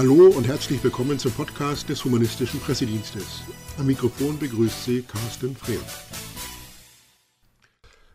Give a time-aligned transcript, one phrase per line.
[0.00, 3.42] Hallo und herzlich willkommen zum Podcast des Humanistischen Pressedienstes.
[3.76, 5.84] Am Mikrofon begrüßt Sie Carsten Freund.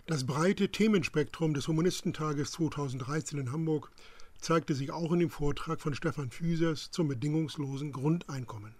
[0.08, 3.92] Das breite Themenspektrum des Humanistentages 2013 in Hamburg
[4.42, 8.74] zeigte sich auch in dem Vortrag von Stefan Füsers zum bedingungslosen Grundeinkommen.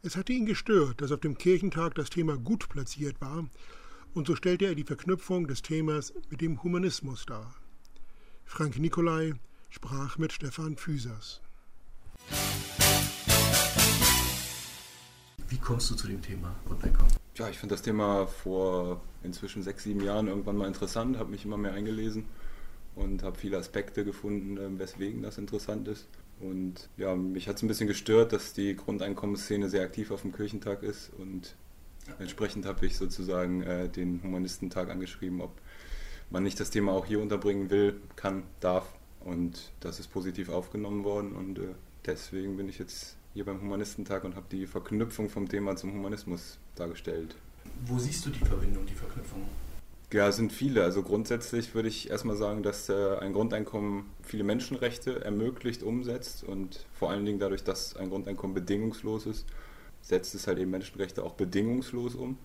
[0.00, 3.46] Es hatte ihn gestört, dass auf dem Kirchentag das Thema gut platziert war,
[4.14, 7.54] und so stellte er die Verknüpfung des Themas mit dem Humanismus dar.
[8.46, 9.34] Frank Nicolai
[9.68, 11.42] sprach mit Stefan Füsers.
[15.48, 17.12] Wie kommst du zu dem Thema Grundeinkommen?
[17.36, 21.44] Ja, ich fand das Thema vor inzwischen sechs, sieben Jahren irgendwann mal interessant, habe mich
[21.44, 22.26] immer mehr eingelesen
[22.94, 26.06] und habe viele Aspekte gefunden, ähm, weswegen das interessant ist.
[26.40, 30.32] Und ja, mich hat es ein bisschen gestört, dass die Grundeinkommensszene sehr aktiv auf dem
[30.32, 31.54] Kirchentag ist und
[32.18, 35.52] entsprechend habe ich sozusagen äh, den Humanistentag angeschrieben, ob
[36.30, 38.92] man nicht das Thema auch hier unterbringen will, kann, darf.
[39.20, 41.74] Und das ist positiv aufgenommen worden und äh,
[42.06, 46.58] deswegen bin ich jetzt hier beim Humanistentag und habe die Verknüpfung vom Thema zum Humanismus
[46.76, 47.36] dargestellt.
[47.86, 49.42] Wo siehst du die Verbindung, die Verknüpfung?
[50.12, 50.84] Ja, es sind viele.
[50.84, 56.86] Also grundsätzlich würde ich erstmal sagen, dass äh, ein Grundeinkommen viele Menschenrechte ermöglicht, umsetzt und
[56.92, 59.44] vor allen Dingen dadurch, dass ein Grundeinkommen bedingungslos ist,
[60.02, 62.38] setzt es halt eben Menschenrechte auch bedingungslos um,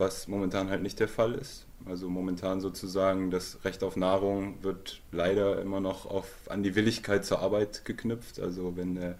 [0.00, 1.66] was momentan halt nicht der Fall ist.
[1.86, 7.24] Also momentan sozusagen das Recht auf Nahrung wird leider immer noch auf, an die Willigkeit
[7.24, 8.40] zur Arbeit geknüpft.
[8.40, 9.14] Also wenn äh,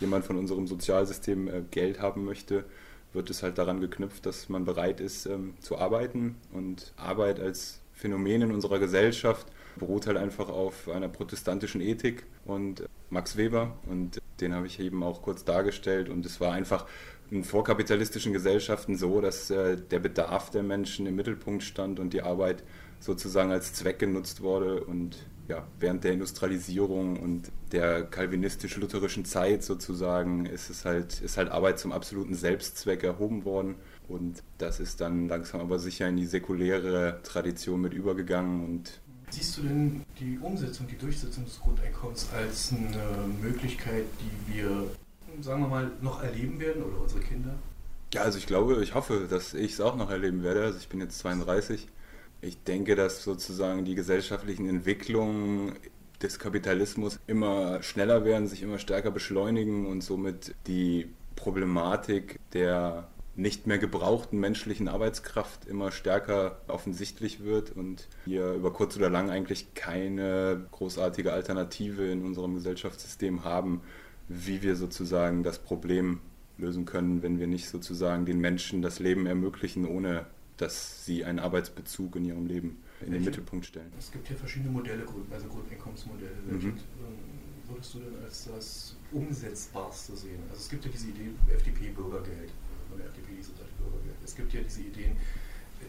[0.00, 2.64] jemand von unserem Sozialsystem äh, Geld haben möchte,
[3.12, 6.36] wird es halt daran geknüpft, dass man bereit ist ähm, zu arbeiten.
[6.52, 12.84] Und Arbeit als Phänomen in unserer Gesellschaft beruht halt einfach auf einer protestantischen Ethik und
[13.10, 16.86] Max Weber und den habe ich eben auch kurz dargestellt und es war einfach
[17.30, 22.22] in vorkapitalistischen Gesellschaften so, dass äh, der Bedarf der Menschen im Mittelpunkt stand und die
[22.22, 22.62] Arbeit
[23.00, 25.16] sozusagen als Zweck genutzt wurde und
[25.48, 31.78] ja, während der Industrialisierung und der kalvinistisch-lutherischen Zeit sozusagen ist es halt, ist halt Arbeit
[31.78, 33.76] zum absoluten Selbstzweck erhoben worden.
[34.08, 38.64] Und das ist dann langsam aber sicher in die säkuläre Tradition mit übergegangen.
[38.64, 44.88] Und Siehst du denn die Umsetzung, die Durchsetzung des Grundeinkommens als eine Möglichkeit, die wir,
[45.42, 47.54] sagen wir mal, noch erleben werden oder unsere Kinder?
[48.14, 50.62] Ja, also ich glaube, ich hoffe, dass ich es auch noch erleben werde.
[50.62, 51.88] Also ich bin jetzt 32
[52.40, 55.72] ich denke, dass sozusagen die gesellschaftlichen Entwicklungen
[56.22, 63.08] des Kapitalismus immer schneller werden, sich immer stärker beschleunigen und somit die Problematik der
[63.38, 69.28] nicht mehr gebrauchten menschlichen Arbeitskraft immer stärker offensichtlich wird und wir über kurz oder lang
[69.28, 73.82] eigentlich keine großartige Alternative in unserem Gesellschaftssystem haben,
[74.28, 76.20] wie wir sozusagen das Problem
[76.58, 80.26] lösen können, wenn wir nicht sozusagen den Menschen das Leben ermöglichen, ohne
[80.56, 83.92] dass sie einen Arbeitsbezug in ihrem Leben in den Mittelpunkt stellen.
[83.98, 86.32] Es gibt hier verschiedene Modelle, also Grundeinkommensmodelle.
[86.46, 86.78] Welche mhm.
[87.68, 90.42] würdest du denn als das umsetzbarste sehen?
[90.48, 92.50] Also es gibt ja diese Idee FDP-Bürgergeld
[92.88, 94.16] von der FDP, diese Bürgergeld.
[94.24, 95.16] Es gibt ja diese Ideen,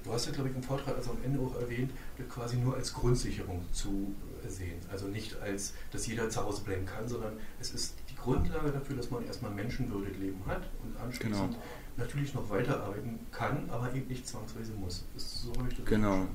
[0.04, 1.92] du hast ja glaube ich im Vortrag also am Ende auch erwähnt,
[2.30, 4.14] quasi nur als Grundsicherung zu
[4.48, 4.80] sehen.
[4.92, 7.96] Also nicht als, dass jeder zu Hause bleiben kann, sondern es ist
[8.34, 11.56] Grundlage dafür, dass man erstmal menschenwürdig Leben hat und anschließend genau
[11.98, 15.04] natürlich noch weiterarbeiten kann, aber eben nicht zwangsweise muss.
[15.16, 16.18] Ist so habe ich das Genau.
[16.18, 16.28] Ne?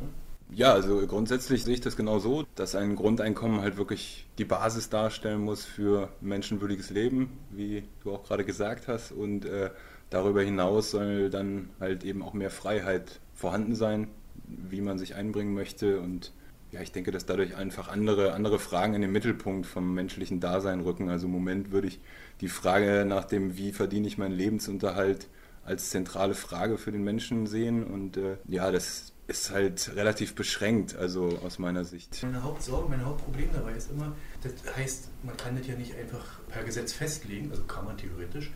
[0.55, 4.91] Ja, also grundsätzlich sehe ich das genau so, dass ein Grundeinkommen halt wirklich die Basis
[4.91, 9.13] darstellen muss für menschenwürdiges Leben, wie du auch gerade gesagt hast.
[9.13, 9.71] Und äh,
[10.11, 14.09] darüber hinaus soll dann halt eben auch mehr Freiheit vorhanden sein,
[14.45, 16.01] wie man sich einbringen möchte.
[16.01, 16.33] Und
[16.73, 20.81] ja, ich denke, dass dadurch einfach andere, andere Fragen in den Mittelpunkt vom menschlichen Dasein
[20.81, 21.11] rücken.
[21.11, 22.01] Also im Moment würde ich
[22.41, 25.29] die Frage nach dem, wie verdiene ich meinen Lebensunterhalt,
[25.65, 27.85] als zentrale Frage für den Menschen sehen.
[27.85, 32.23] Und äh, ja, das ist halt relativ beschränkt, also aus meiner Sicht.
[32.23, 36.41] Meine Hauptsorge, mein Hauptproblem dabei ist immer, das heißt, man kann das ja nicht einfach
[36.49, 38.51] per Gesetz festlegen, also kann man theoretisch.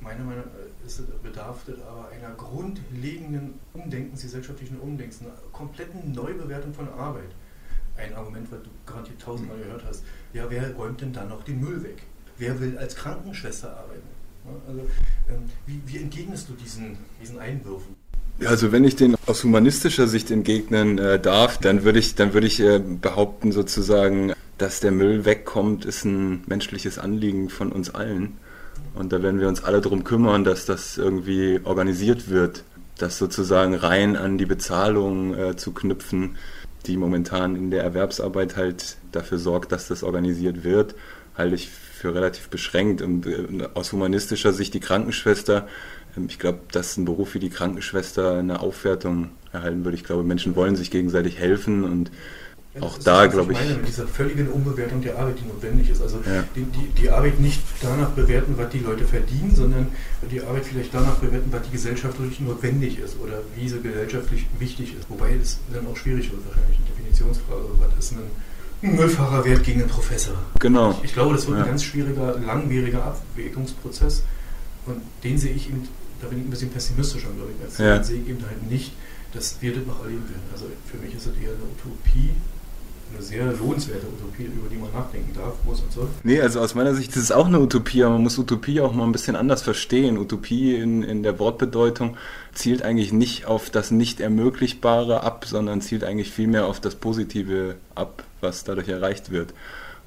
[0.00, 6.12] Meiner Meinung nach ist es bedarf das aber einer grundlegenden Umdenkens, gesellschaftlichen Umdenkens, einer kompletten
[6.12, 7.30] Neubewertung von Arbeit.
[7.96, 10.04] Ein Argument, was du garantiert tausendmal gehört hast.
[10.32, 12.02] Ja, wer räumt denn dann noch den Müll weg?
[12.38, 14.06] Wer will als Krankenschwester arbeiten?
[14.68, 14.80] Also,
[15.28, 17.96] ähm, wie, wie, entgegnest du diesen, diesen Einwürfen?
[18.44, 22.46] Also wenn ich den aus humanistischer Sicht entgegnen äh, darf, dann würde ich, dann würde
[22.46, 28.38] ich äh, behaupten sozusagen, dass der Müll wegkommt, ist ein menschliches Anliegen von uns allen.
[28.94, 32.64] Und da werden wir uns alle darum kümmern, dass das irgendwie organisiert wird,
[32.98, 36.36] das sozusagen rein an die Bezahlung äh, zu knüpfen,
[36.86, 40.94] die momentan in der Erwerbsarbeit halt dafür sorgt, dass das organisiert wird,
[41.36, 43.02] halte ich für relativ beschränkt.
[43.02, 45.68] Und äh, aus humanistischer Sicht die Krankenschwester,
[46.16, 49.96] ähm, ich glaube, dass ein Beruf wie die Krankenschwester eine Aufwertung erhalten würde.
[49.96, 52.10] Ich glaube, Menschen wollen sich gegenseitig helfen und
[52.80, 53.58] ja, auch da, glaube ich.
[53.58, 56.02] meine, mit dieser völligen Umbewertung der Arbeit, die notwendig ist.
[56.02, 56.44] Also ja.
[56.54, 59.88] die, die, die, Arbeit nicht danach bewerten, was die Leute verdienen, sondern
[60.30, 64.94] die Arbeit vielleicht danach bewerten, was die gesellschaftlich notwendig ist oder wie sie gesellschaftlich wichtig
[64.98, 65.08] ist.
[65.08, 67.64] Wobei es dann auch schwierig wird, wahrscheinlich eine Definitionsfrage.
[67.80, 70.34] Was ist ein Müllfahrerwert gegen einen Professor?
[70.60, 70.92] Genau.
[70.98, 71.64] Ich, ich glaube, das wird ja.
[71.64, 74.22] ein ganz schwieriger, langwieriger Abwägungsprozess.
[74.86, 75.86] Und den sehe ich eben,
[76.20, 78.02] da bin ich ein bisschen pessimistischer, glaube ich, als ja.
[78.02, 78.92] sehe ich eben halt nicht,
[79.32, 80.42] dass wir das noch erleben werden.
[80.52, 82.30] Also für mich ist das eher eine Utopie,
[83.12, 86.08] eine sehr lohnenswerte Utopie, über die man nachdenken darf, muss und soll.
[86.22, 88.92] Nee, also aus meiner Sicht ist es auch eine Utopie, aber man muss Utopie auch
[88.92, 90.18] mal ein bisschen anders verstehen.
[90.18, 92.16] Utopie in, in der Wortbedeutung
[92.52, 98.24] zielt eigentlich nicht auf das Nicht-Ermöglichbare ab, sondern zielt eigentlich vielmehr auf das Positive ab,
[98.40, 99.54] was dadurch erreicht wird.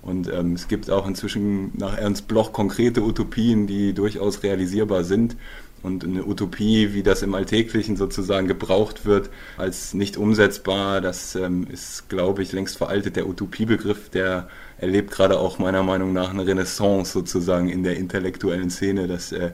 [0.02, 5.36] Und ähm, es gibt auch inzwischen nach Ernst Bloch konkrete Utopien, die durchaus realisierbar sind
[5.84, 11.68] und eine Utopie, wie das im Alltäglichen sozusagen gebraucht wird, als nicht umsetzbar, das ähm,
[11.72, 13.16] ist, glaube ich, längst veraltet.
[13.16, 14.48] Der Utopiebegriff, der
[14.78, 19.52] erlebt gerade auch meiner Meinung nach eine Renaissance sozusagen in der intellektuellen Szene, dass äh,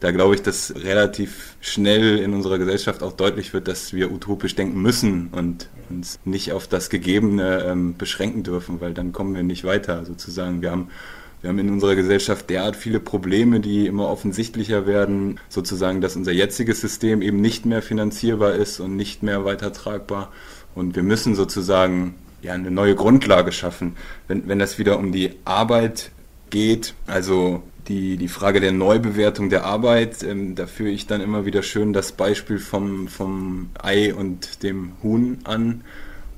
[0.00, 4.54] da glaube ich, dass relativ schnell in unserer Gesellschaft auch deutlich wird, dass wir utopisch
[4.54, 9.42] denken müssen und uns nicht auf das Gegebene ähm, beschränken dürfen, weil dann kommen wir
[9.42, 10.62] nicht weiter sozusagen.
[10.62, 10.88] Wir haben
[11.40, 16.32] wir haben in unserer Gesellschaft derart viele Probleme, die immer offensichtlicher werden, sozusagen, dass unser
[16.32, 20.32] jetziges System eben nicht mehr finanzierbar ist und nicht mehr weitertragbar.
[20.74, 23.96] Und wir müssen sozusagen ja, eine neue Grundlage schaffen.
[24.26, 26.10] Wenn, wenn das wieder um die Arbeit
[26.50, 31.46] geht, also die, die Frage der Neubewertung der Arbeit, ähm, da führe ich dann immer
[31.46, 35.82] wieder schön das Beispiel vom, vom Ei und dem Huhn an,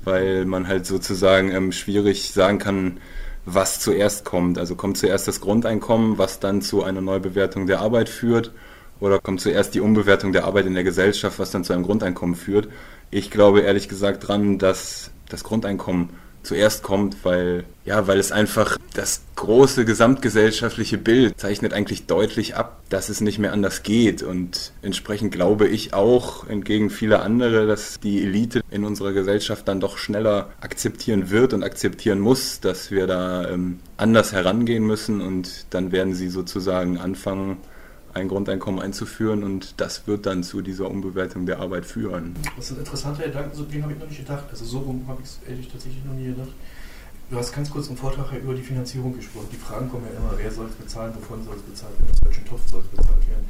[0.03, 2.97] weil man halt sozusagen ähm, schwierig sagen kann,
[3.45, 4.57] was zuerst kommt.
[4.57, 8.51] Also kommt zuerst das Grundeinkommen, was dann zu einer Neubewertung der Arbeit führt,
[8.99, 12.35] oder kommt zuerst die Umbewertung der Arbeit in der Gesellschaft, was dann zu einem Grundeinkommen
[12.35, 12.69] führt.
[13.09, 16.11] Ich glaube ehrlich gesagt dran, dass das Grundeinkommen
[16.43, 22.81] zuerst kommt, weil, ja, weil es einfach das große gesamtgesellschaftliche Bild zeichnet eigentlich deutlich ab,
[22.89, 24.23] dass es nicht mehr anders geht.
[24.23, 29.79] Und entsprechend glaube ich auch, entgegen vieler andere, dass die Elite in unserer Gesellschaft dann
[29.79, 35.65] doch schneller akzeptieren wird und akzeptieren muss, dass wir da ähm, anders herangehen müssen und
[35.69, 37.57] dann werden sie sozusagen anfangen,
[38.13, 42.35] ein Grundeinkommen einzuführen und das wird dann zu dieser Umbewertung der Arbeit führen.
[42.55, 44.45] Das ist ein interessanter Gedanke, so den habe ich noch nicht gedacht.
[44.49, 46.51] Also so rum habe ich es ehrlich tatsächlich noch nie gedacht.
[47.29, 49.47] Du hast ganz kurz im Vortrag ja über die Finanzierung gesprochen.
[49.51, 52.25] Die Fragen kommen ja immer, wer soll es bezahlen, wovon soll es bezahlt werden, aus
[52.25, 53.45] welchem Topf soll es bezahlt werden.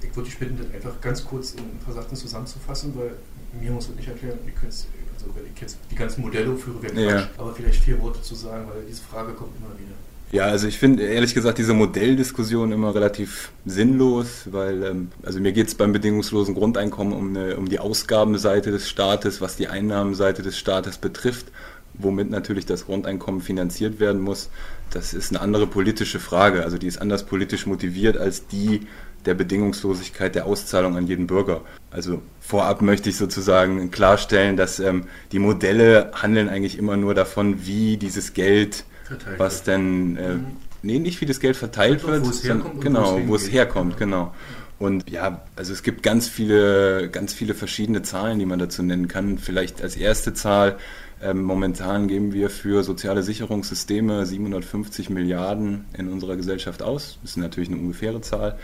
[0.00, 3.16] Ich würde dich bitten, das einfach ganz kurz in ein paar Sachen zusammenzufassen, weil
[3.60, 4.72] mir muss das nicht erklären, ihr könnt
[5.14, 7.28] also wenn ich jetzt die ganzen Modelle führe, wäre Quatsch, ja.
[7.38, 9.94] aber vielleicht vier Worte zu sagen, weil diese Frage kommt immer wieder.
[10.32, 15.52] Ja, also ich finde ehrlich gesagt diese Modelldiskussion immer relativ sinnlos, weil ähm, also mir
[15.52, 20.42] geht es beim bedingungslosen Grundeinkommen um, eine, um die Ausgabenseite des Staates, was die Einnahmenseite
[20.42, 21.46] des Staates betrifft,
[21.94, 24.50] womit natürlich das Grundeinkommen finanziert werden muss.
[24.90, 28.86] Das ist eine andere politische Frage, also die ist anders politisch motiviert als die
[29.26, 31.62] der Bedingungslosigkeit der Auszahlung an jeden Bürger.
[31.90, 37.66] Also vorab möchte ich sozusagen klarstellen, dass ähm, die Modelle handeln eigentlich immer nur davon,
[37.66, 39.66] wie dieses Geld verteilt was wird.
[39.68, 40.46] denn, äh, mhm.
[40.82, 44.34] nee, nicht wie das Geld verteilt wird, wo es herkommt, genau, wo es herkommt, genau.
[44.78, 49.08] Und ja, also es gibt ganz viele, ganz viele verschiedene Zahlen, die man dazu nennen
[49.08, 49.38] kann.
[49.38, 50.78] Vielleicht als erste Zahl,
[51.22, 57.18] ähm, momentan geben wir für soziale Sicherungssysteme 750 Milliarden in unserer Gesellschaft aus.
[57.22, 58.58] Das ist natürlich eine ungefähre Zahl.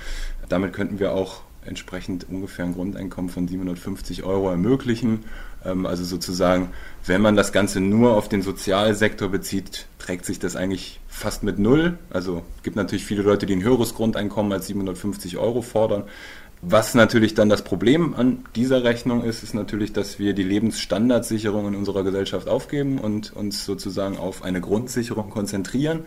[0.49, 5.25] Damit könnten wir auch entsprechend ungefähr ein Grundeinkommen von 750 Euro ermöglichen.
[5.65, 6.71] Ähm, also sozusagen,
[7.07, 11.59] wenn man das Ganze nur auf den Sozialsektor bezieht, trägt sich das eigentlich fast mit
[11.59, 11.99] null.
[12.11, 16.05] Also gibt natürlich viele Leute, die ein höheres Grundeinkommen als 750 Euro fordern.
[16.63, 21.69] Was natürlich dann das Problem an dieser Rechnung ist, ist natürlich, dass wir die Lebensstandardsicherung
[21.69, 26.01] in unserer Gesellschaft aufgeben und uns sozusagen auf eine Grundsicherung konzentrieren.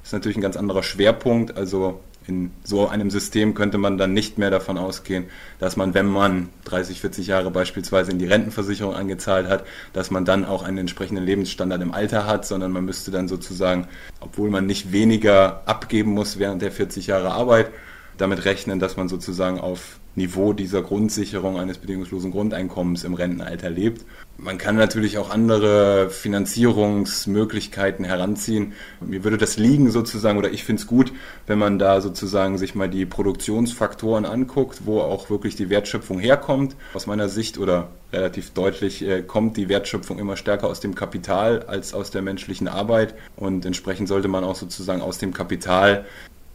[0.00, 1.58] Das ist natürlich ein ganz anderer Schwerpunkt.
[1.58, 5.24] Also in so einem System könnte man dann nicht mehr davon ausgehen,
[5.58, 10.26] dass man, wenn man 30, 40 Jahre beispielsweise in die Rentenversicherung angezahlt hat, dass man
[10.26, 13.88] dann auch einen entsprechenden Lebensstandard im Alter hat, sondern man müsste dann sozusagen,
[14.20, 17.70] obwohl man nicht weniger abgeben muss während der 40 Jahre Arbeit,
[18.18, 24.04] damit rechnen, dass man sozusagen auf Niveau dieser Grundsicherung eines bedingungslosen Grundeinkommens im Rentenalter lebt.
[24.36, 28.74] Man kann natürlich auch andere Finanzierungsmöglichkeiten heranziehen.
[29.00, 31.12] Mir würde das liegen sozusagen, oder ich finde es gut,
[31.46, 36.76] wenn man da sozusagen sich mal die Produktionsfaktoren anguckt, wo auch wirklich die Wertschöpfung herkommt.
[36.94, 41.62] Aus meiner Sicht oder relativ deutlich äh, kommt die Wertschöpfung immer stärker aus dem Kapital
[41.64, 43.14] als aus der menschlichen Arbeit.
[43.36, 46.06] Und entsprechend sollte man auch sozusagen aus dem Kapital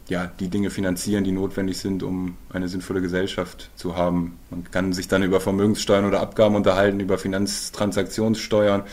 [0.09, 4.37] ja, die Dinge finanzieren, die notwendig sind, um eine sinnvolle Gesellschaft zu haben.
[4.49, 8.83] Man kann sich dann über Vermögenssteuern oder Abgaben unterhalten, über Finanztransaktionssteuern.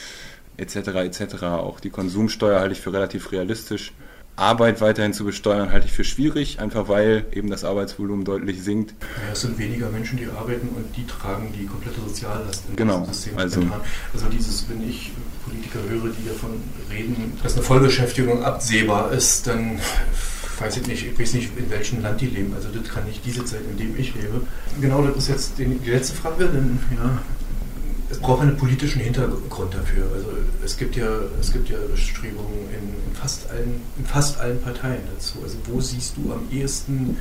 [0.56, 0.76] etc.
[0.76, 1.42] etc.
[1.44, 3.92] Auch die Konsumsteuer halte ich für relativ realistisch.
[4.36, 8.94] Arbeit weiterhin zu besteuern, halte ich für schwierig, einfach weil eben das Arbeitsvolumen deutlich sinkt.
[9.00, 13.04] Ja, es sind weniger Menschen, die arbeiten und die tragen die komplette Soziallast in genau.
[13.04, 13.36] System.
[13.36, 13.60] Also,
[14.14, 15.12] also dieses, wenn ich
[15.44, 19.78] Politiker höre, die davon reden, dass eine Vollbeschäftigung absehbar ist, dann
[20.60, 22.54] weiß ich nicht, ich weiß nicht, in welchem Land die leben.
[22.54, 24.42] Also das kann nicht diese Zeit, in dem ich lebe.
[24.80, 27.18] Genau, das ist jetzt die, letzte Frage, denn ja,
[28.10, 30.04] es braucht einen politischen Hintergrund dafür.
[30.14, 30.28] Also
[30.64, 31.08] es gibt ja,
[31.40, 35.38] es gibt ja Bestrebungen in, fast allen, in fast allen Parteien dazu.
[35.42, 37.16] Also wo siehst du am ehesten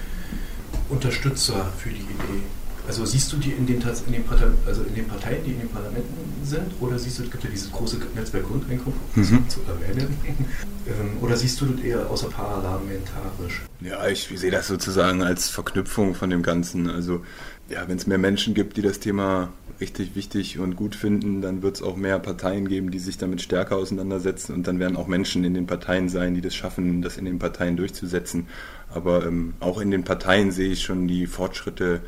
[0.90, 2.44] Unterstützer für die Idee?
[2.90, 5.60] Also siehst du die in den, in den, Parteien, also in den Parteien, die in
[5.60, 6.10] den Parlamenten
[6.44, 9.48] sind, oder siehst du, es gibt ja dieses große Netzwerk Grundeinkommen mhm.
[9.48, 10.18] zu erwähnen,
[10.88, 13.62] ähm, oder siehst du das eher außerparlamentarisch?
[13.82, 16.90] Ja, ich sehe das sozusagen als Verknüpfung von dem Ganzen.
[16.90, 17.24] Also
[17.70, 21.62] ja, wenn es mehr Menschen gibt, die das Thema richtig wichtig und gut finden, dann
[21.62, 25.06] wird es auch mehr Parteien geben, die sich damit stärker auseinandersetzen und dann werden auch
[25.06, 28.48] Menschen in den Parteien sein, die das schaffen, das in den Parteien durchzusetzen.
[28.90, 32.02] Aber ähm, auch in den Parteien sehe ich schon die Fortschritte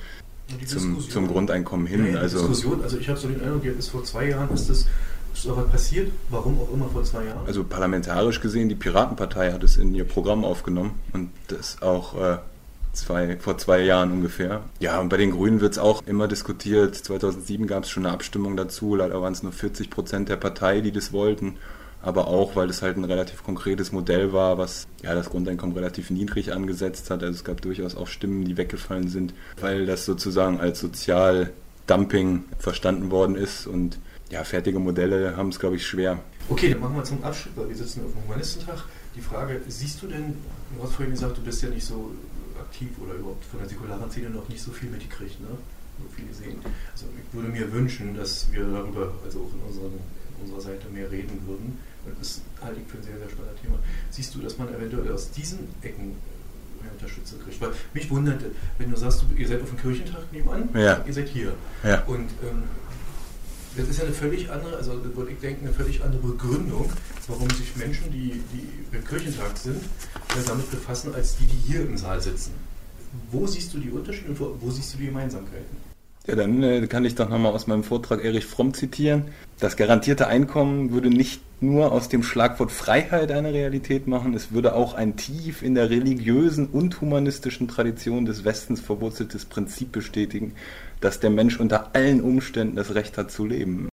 [0.65, 2.13] zum, zum, Grundeinkommen hin.
[2.13, 4.87] Ja, also, Diskussion, also ich habe so den Eindruck, bis vor zwei Jahren ist das
[5.33, 7.45] ist aber passiert, warum auch immer vor zwei Jahren?
[7.47, 12.37] Also parlamentarisch gesehen, die Piratenpartei hat es in ihr Programm aufgenommen und das auch äh,
[12.93, 14.61] zwei, vor zwei Jahren ungefähr.
[14.79, 16.95] Ja, und bei den Grünen wird es auch immer diskutiert.
[16.95, 18.95] 2007 gab es schon eine Abstimmung dazu.
[18.95, 21.55] Leider waren es nur 40 Prozent der Partei, die das wollten.
[22.01, 26.09] Aber auch, weil es halt ein relativ konkretes Modell war, was ja das Grundeinkommen relativ
[26.09, 27.21] niedrig angesetzt hat.
[27.21, 33.11] Also es gab durchaus auch Stimmen, die weggefallen sind, weil das sozusagen als Sozialdumping verstanden
[33.11, 33.67] worden ist.
[33.67, 33.99] Und
[34.31, 36.19] ja, fertige Modelle haben es, glaube ich, schwer.
[36.49, 38.83] Okay, dann machen wir zum Abschluss, weil wir sitzen auf dem Humanistentag.
[39.15, 40.35] Die Frage, siehst du denn,
[40.75, 42.11] du hast vorhin gesagt, du bist ja nicht so
[42.59, 45.49] aktiv oder überhaupt von der säkularen Szene noch nicht so viel mitgekriegt, ne?
[45.99, 46.59] so viele sehen.
[46.91, 49.99] Also ich würde mir wünschen, dass wir darüber, also auch in, unseren,
[50.41, 51.77] unserer Seite mehr reden würden.
[52.19, 53.79] Das halte ich für ein sehr, sehr spannendes Thema.
[54.09, 56.15] Siehst du, dass man eventuell aus diesen Ecken
[56.81, 57.61] mehr äh, Unterstützung kriegt?
[57.61, 58.41] Weil mich wundert,
[58.77, 61.03] wenn du sagst, ihr seid auf dem Kirchentag nebenan, ja.
[61.05, 61.53] ihr seid hier.
[61.83, 62.03] Ja.
[62.05, 62.63] Und ähm,
[63.77, 66.91] das ist ja eine völlig andere, also würde ich denken, eine völlig andere Begründung,
[67.27, 69.81] warum sich Menschen, die, die im Kirchentag sind,
[70.45, 72.51] damit befassen, als die, die hier im Saal sitzen.
[73.31, 75.77] Wo siehst du die Unterschiede und wo, wo siehst du die Gemeinsamkeiten?
[76.27, 79.25] Ja, dann äh, kann ich doch nochmal aus meinem Vortrag Erich Fromm zitieren.
[79.59, 84.73] Das garantierte Einkommen würde nicht nur aus dem Schlagwort Freiheit eine Realität machen, es würde
[84.73, 90.53] auch ein tief in der religiösen und humanistischen Tradition des Westens verwurzeltes Prinzip bestätigen,
[91.01, 93.90] dass der Mensch unter allen Umständen das Recht hat zu leben.